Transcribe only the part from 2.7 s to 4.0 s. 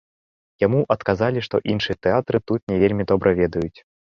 не вельмі добра ведаюць.